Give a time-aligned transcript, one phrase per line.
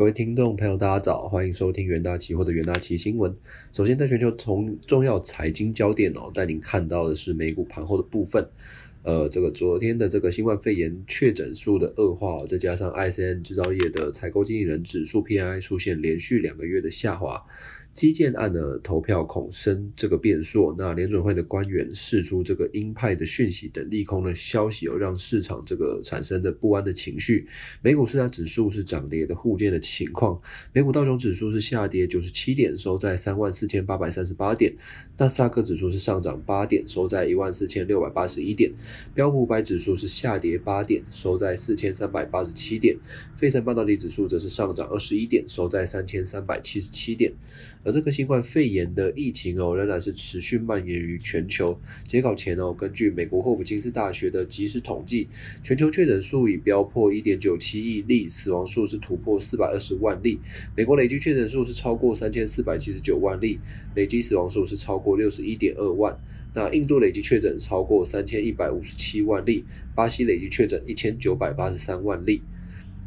[0.00, 3.36] 各位听众朋友，大家早，欢迎收听元大期货的元大期新闻。
[3.70, 8.48] 首先，在全球从重要财经焦点哦，带您看到的是美股盘后的部分。
[9.02, 17.44] 呃，这个昨天的这个新冠肺炎确诊数的恶化，再加上 ICN 制造业的采购经理人指数 PI 出现连续两个月的下滑。
[17.92, 27.48] 基建案的投票恐生这个变数，那联准会的官员释出这个鹰派的讯息等利空的消息，有让市场这个产生的不安的情绪。
[27.82, 30.40] 美股四大指数是涨跌的互见的情况，
[30.72, 34.72] 美股道琼指数是下跌九十七点，收在三万四千八百三十八点；
[35.18, 38.70] 纳斯达克指数是上涨八点，收在一万四千六百八十一点；
[39.14, 42.96] 标普五百指数是下跌八点，收在四千三百八十七点；
[43.36, 47.32] 费城半导体指数则是上涨二十一点，收在三千三百七十七点。
[47.82, 51.80] 而这个新冠肺炎的疫情哦，仍然是持续蔓延于全球。
[52.06, 55.28] 截稿前哦，根据美国霍普金斯大学的即时统计，
[55.62, 60.38] 全球确诊数已飙破一点九七亿例，死亡数是突破四百二十万例。
[60.76, 63.58] 美国累计确诊数是超过三千四百七十九万例，
[63.94, 66.18] 累计死亡数是超过六十一点二万。
[66.52, 72.42] 那印度累计确诊超过三千一百五十七万例，巴西累计确诊一千九百八十三万例。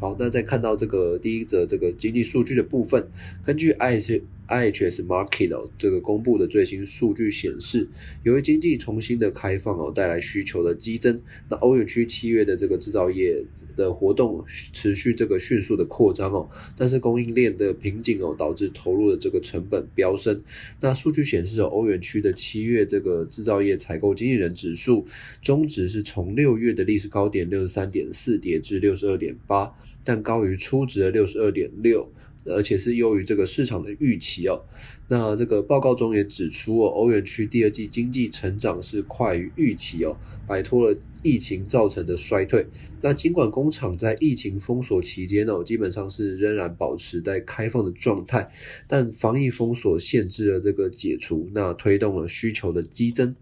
[0.00, 3.08] 好，那再看到这个第一则这个经济数据的部分，
[3.44, 7.88] 根据 IH IHS Market 哦这个公布的最新数据显示，
[8.22, 13.42] 由于经济重新的开放哦带来需求的激增，那欧元区七月的这个制造业
[13.74, 20.42] 的活动持续这个迅速的扩张哦，但是供应链的瓶颈哦导致投入的这个成本飙升。
[20.80, 25.06] 那数据显示哦，欧元区的七月这个制造业采购经理人指数
[25.40, 29.72] 中值是从六月的历史高点六十三点四跌至六十二点八。
[30.04, 32.12] 但高于初值的六十二点六，
[32.44, 34.62] 而且是优于这个市场的预期哦。
[35.08, 42.66] 那这个报告中也指出哦，欧元区第二季经济成长是快于预期哦，摆脱了疫情造成的衰退。
[43.02, 48.50] 那尽管工厂在疫情封锁期间哦，基本上是仍然保持在开放的状态，
[48.88, 53.36] 但防疫封锁限制了这个解除，那推动了需求的激增。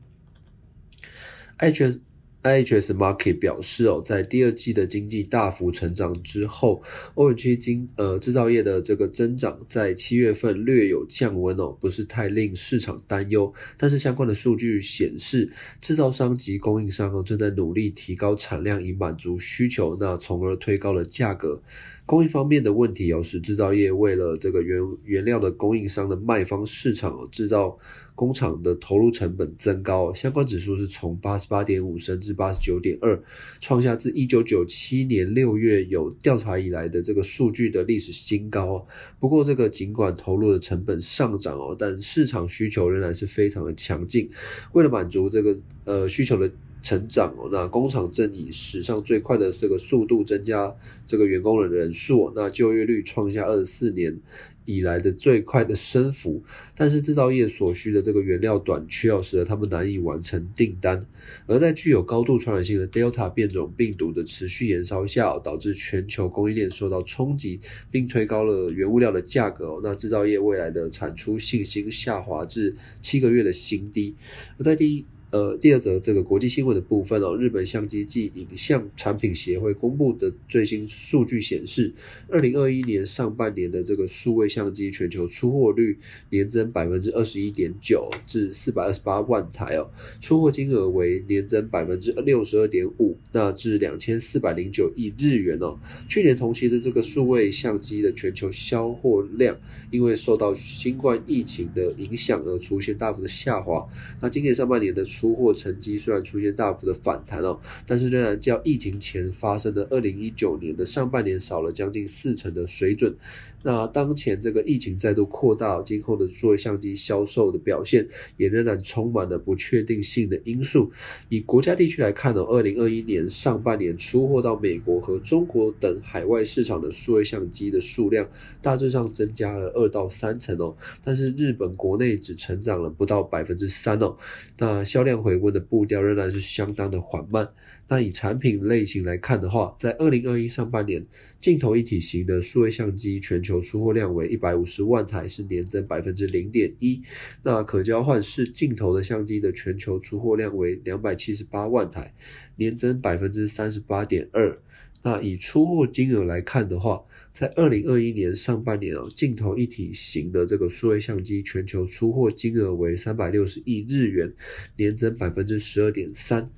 [1.57, 2.01] 爱全。
[2.43, 6.83] IHS Market 表示，哦，在第二季的经济大幅成长之后，
[7.15, 13.53] 欧元区经呃制造业的这个增长在七月份略有降温哦，不是太令市场担忧。
[13.77, 15.51] 但是相关的数据显示，
[15.81, 21.61] 制造商及供应商哦正在努力提高产量以满足需求，那从而推高了价格。
[22.11, 27.79] 供应方面的问题哦，使制造业为了这个原原料的供应商的卖方市场，制造
[28.17, 33.23] 工厂的投入成本增高，相关指数是从八十八点五升至八十九点二，
[33.61, 38.85] 创下自一九九七年六月有调查以来的这个数据的历史新高。
[39.21, 44.29] 不过，这个尽管投入的成本上涨哦，但市场需求仍然是非常的强劲。
[44.73, 46.51] 为了满足这个呃需求的。
[46.83, 50.75] 成长哦，那工厂正以史上最快的这个速度增加
[51.07, 54.19] 这个员工的人数，那就业率创下二十四年
[54.65, 56.43] 以来的最快的升幅。
[56.75, 61.07] 但是制造业所需的这个原料短缺，使得他们难以完成订单。
[61.47, 67.61] 而在具有高度传染性的 Delta 变种病毒的持续延烧下，导致全球供应链受到冲击，
[67.91, 69.81] 并推高了原物料的价格。
[69.83, 74.17] 那制造业未来的产出信心下滑至七个月的新低。
[74.59, 75.05] 而在第一。
[75.31, 81.95] 呃，第二则这个国际新闻的部分哦，日本相机暨影像产品协会公布的最新数据显示，
[82.29, 85.99] 二零二一年上半年的这个数位相机全球出货率
[86.31, 95.79] 年增百分之二十一点九，至四百二十八万台哦，出货金额为年增百分之六十二点五，那至两千四百零九亿日元哦。
[96.09, 99.57] 去年同期的这个数位相机的全球销货量，
[99.93, 103.87] 因为受到新冠疫情的影响而出现大幅的下滑。
[104.21, 105.07] 那今年上半年的。
[105.21, 113.15] 出货成绩虽然出现大幅的反弹哦，但是仍然较疫情前发生的二零一九年的上半年少了将近四成的水准。
[113.63, 120.91] 那当前这个疫情再度扩大，今后的数位相机销售的表现也仍然充满了不确定性的因素。
[121.29, 128.29] 以国家地区来看呢，二零二一年上半年出货到美国和中国等海外市场的数位相机的数量
[128.61, 130.75] 大致上增加了二到三成哦，
[131.05, 134.17] 但是日本国内只成长了不到百分之三哦。
[134.59, 135.21] 那销量。
[135.21, 137.47] 回温的步调仍然是相当的缓慢。
[137.91, 141.05] 那以产品类型来看的话，在二零二一上半年，
[141.41, 147.03] 镜头一体型的数位相机全球出货量为一百五十万台，是年增百分之零点一。
[147.43, 152.15] 那可交换式镜头的相机的全球出货量为两百七十八万台，
[152.55, 154.57] 年增百分之三十八点二。
[155.03, 157.03] 那以出货金额来看的话，
[157.33, 164.33] 在二零二一年上半年哦，镜头一体型的这个数位相机全球出货金额为三百六十亿日元，
[164.77, 166.51] 年增百分之十二点三。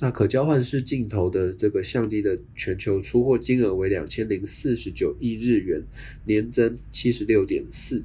[0.00, 5.82] 那可交换式镜头的这个相机的全球出货金额为两千零四十九亿日元，
[6.26, 8.04] 年增七十六点四。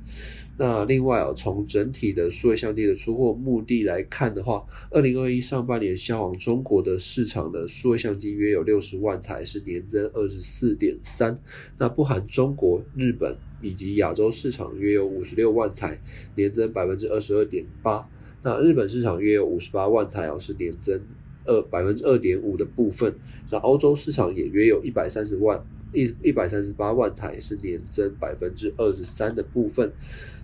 [0.58, 11.38] 那另外哦，从整体的数位相机的出货目的来看的话，二零二一上半年销往中国的市场的数位相机约有六十万台，是年增二十四点三。
[11.78, 16.02] 那不含中国、日本以及亚洲市场约有五十六万台，
[16.36, 18.10] 年增百分之二十二点八。
[18.42, 21.02] 那日本市场约有五十八万台哦，是年增
[21.44, 23.14] 二百分之二点五的部分。
[23.52, 29.92] 那欧洲市场也约有一百三十万一一百三十八万台，是年增百分之二十三的部分。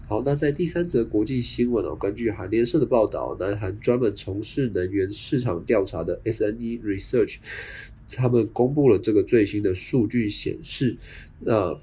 [0.07, 7.37] 好，那在第三则国际新闻哦，根据韩联社的报道，南韩专门从事能源市场调查的 SNE Research，
[8.09, 10.97] 他们公布了这个最新的数据显示，
[11.39, 11.79] 那。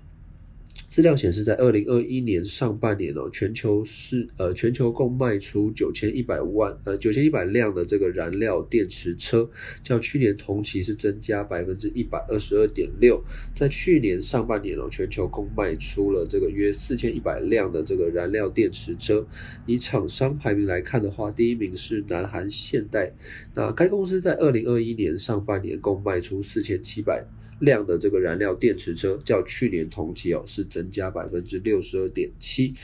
[0.99, 9.49] 资料显示，在二零二一年上半年哦，全球是呃全球共卖出九千一百万呃九千一百辆的这个燃料电池车，
[9.85, 13.23] 较去年同期是增加百分之一百二十二点六。
[13.55, 19.25] 在去年上半年哦，全球共卖出了这个约四千一百辆的这个燃料电池车。
[19.67, 23.15] 以厂商排名来看的话，第一名是南韩现代，
[23.55, 27.25] 那该公司在二零二一年上半年共卖出四千七百。
[27.61, 32.75] 量的这个燃料电池车较去年同期哦是增加百分之六十二点七。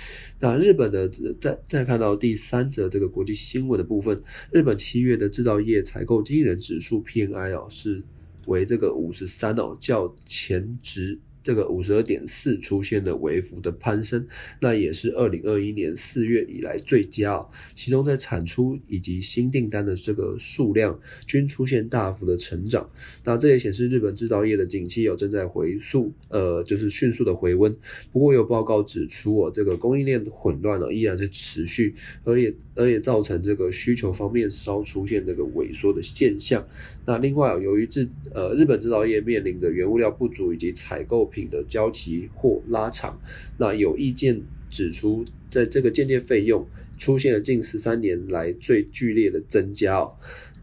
[0.41, 1.09] 那日本的
[1.41, 8.03] 再再看到第三则这个国际新闻的部分，日本七月的制造业采购经理人指数 PNI 哦是
[8.47, 11.19] 为这个五十三哦，较前值。
[11.45, 14.27] 这个五十二点四出现了微幅的攀升，
[14.61, 17.47] 那也是二零二一年四月以来最佳。
[17.75, 22.91] 其中在产出以及新订单的这个数量均出现大幅的成长。
[23.25, 27.77] 那这也显示日本制造业的景气有正在回速，呃，就是迅速的回温。
[28.11, 31.95] 不过有报告指出，哦，这个供应链混乱呢依然是持续，
[32.25, 36.67] 而也而也造成这个需求方面稍出现这个萎缩的现象。
[37.05, 43.21] 那另外，由于制呃日本制造业面临的原物料不足以及采购品的交期或拉长，
[43.59, 44.41] 那有意见
[44.71, 46.65] 指出，在这个间接费用
[46.97, 50.13] 出现了近十三年来最剧烈的增加哦。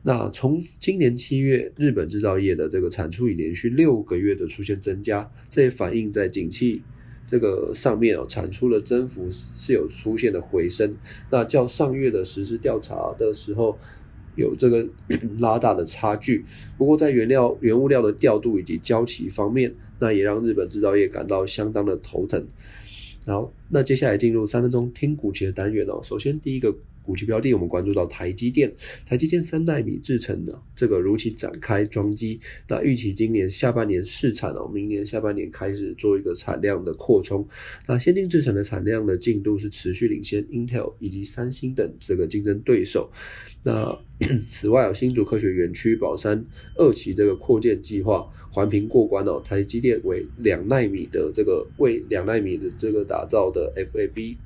[0.03, 6.81] 那从今年七月，日本制造业的这个产出已连续六个月的出现增加，这也反映在景气
[7.27, 10.95] 这个上面哦，产出的增幅是有出现的回升。
[11.29, 13.77] 那较上月的实施调查的时候。
[14.37, 14.87] 有这个
[15.39, 16.45] 拉大的差距，
[16.77, 22.45] 不过在原料、原物料的调度以及交期方面，那也让日本制造业感到相当的头疼。
[23.25, 26.01] 好，那接下来进入三分钟听股期的单元哦。
[26.03, 26.75] 首先第一个。
[27.11, 28.73] 五期标的，我们关注到台积电，
[29.05, 37.45] 台积电三纳米制成的这个如期展开装机，那预期今年下半年试产哦，明年下半年开始做一个产量的扩充。
[37.85, 43.11] 那先进制成的产量的进度是持续领先 Intel 以及三星等这个竞争对手。
[43.63, 43.95] 那
[44.49, 46.45] 此外新竹科学园区宝山
[46.77, 54.37] 二期这个扩建计划环评过关哦，台积电为两纳米的这个为两纳米的这个打造的 FAB。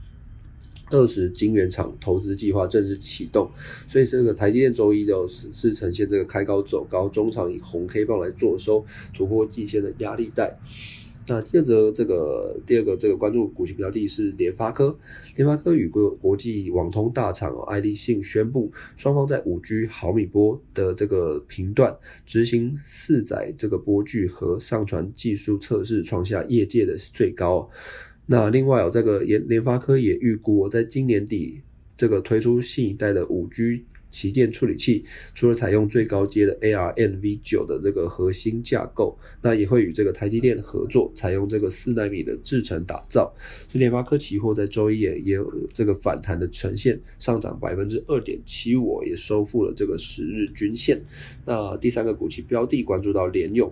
[0.92, 3.50] 二十晶圆厂投资计划正式启动，
[3.88, 10.58] 所以这个台积电周一就是是呈现这个开高走高，中场以红 K 棒来做收，突破季线的压力带。
[11.28, 14.96] 那第二则这个第二个这个关注股息标的是联发科，
[15.36, 21.98] 联发科与国国际网通大厂爱立信宣布，双方在五 G 毫米波的这个频段
[22.28, 27.68] 执行四载这个波距和上传技术测试，创下业界的最高。
[28.27, 31.61] 那另外哦，这个联联发科也预估，在今年底
[31.95, 33.85] 这个推出新一代的五 G。
[34.11, 43.35] 旗舰处理器除了采用最高阶的 ARM V 九的这个核心架构，那也会与这个台积电合作，采用这个四纳米的制程打造。
[43.68, 51.02] 所以联发科期货在周一也也有这个反弹的呈现，上涨百分之二点七五，也收复了这个十日均线。
[51.45, 53.69] 那第三个股期标的关注到联用，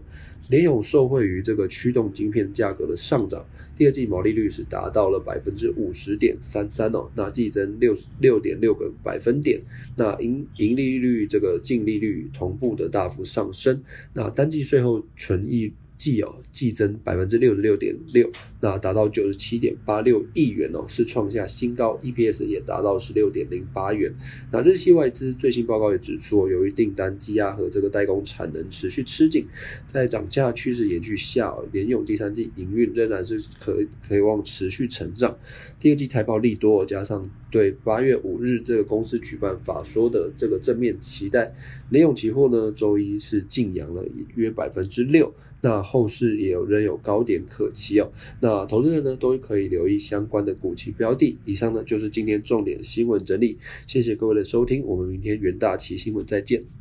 [0.50, 3.46] 联永受惠于这个驱动晶片价格的上涨，
[3.76, 9.62] 第二季毛利率是达到了百分之五十点三三哦，那季增六十六点六个百分点，
[9.96, 13.82] 那盈盈利率这个净利率同步的大幅上升，
[14.14, 15.72] 那单季税后纯益。
[16.04, 18.30] 季哦，季增百分之六十六点六，
[18.60, 24.14] 那达到九十七点八六亿元哦，是创下新高，EPS 也达到十六点零八元。
[24.52, 29.48] 那日系外资最新报告也指出，由于订单积压和这个代工产能持续吃紧，
[29.88, 35.38] 在涨价趋势延续下，联用第三季营运仍然是可可以望持续成长。
[35.80, 41.54] 第二季财报利多，加上对八月五日这个公司举办法说的这个正面期待，
[41.92, 45.32] 联永期货呢周一是净扬了约百分之六。
[45.62, 48.12] 那后市也有仍有高点可期哦。
[48.42, 51.38] 那投资人呢都可以留意相关的股期标的。
[51.46, 56.74] 以上呢就是今天重点新闻整理，谢谢各位的收听，我们明天元大旗新闻再见。